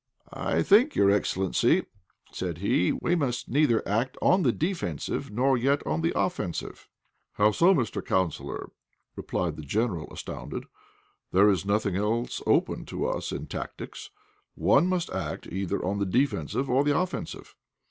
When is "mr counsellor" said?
7.75-8.71